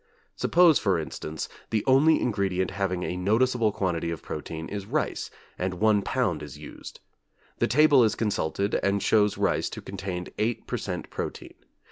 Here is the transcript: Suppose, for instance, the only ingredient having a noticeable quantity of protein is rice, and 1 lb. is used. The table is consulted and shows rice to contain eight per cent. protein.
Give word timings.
Suppose, 0.35 0.79
for 0.79 0.97
instance, 0.97 1.47
the 1.69 1.83
only 1.85 2.19
ingredient 2.19 2.71
having 2.71 3.03
a 3.03 3.15
noticeable 3.15 3.71
quantity 3.71 4.09
of 4.09 4.23
protein 4.23 4.67
is 4.67 4.87
rice, 4.87 5.29
and 5.59 5.75
1 5.75 6.01
lb. 6.01 6.41
is 6.41 6.57
used. 6.57 6.99
The 7.59 7.67
table 7.67 8.03
is 8.03 8.15
consulted 8.15 8.79
and 8.81 9.03
shows 9.03 9.37
rice 9.37 9.69
to 9.69 9.79
contain 9.79 10.29
eight 10.39 10.65
per 10.65 10.77
cent. 10.77 11.11
protein. 11.11 11.53